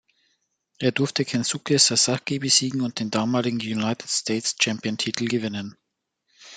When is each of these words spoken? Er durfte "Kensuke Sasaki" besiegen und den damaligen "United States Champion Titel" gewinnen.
Er 0.79 0.91
durfte 0.91 1.25
"Kensuke 1.25 1.77
Sasaki" 1.77 2.39
besiegen 2.39 2.81
und 2.81 2.99
den 2.99 3.11
damaligen 3.11 3.57
"United 3.59 4.09
States 4.09 4.55
Champion 4.59 4.97
Titel" 4.97 5.25
gewinnen. 5.27 5.77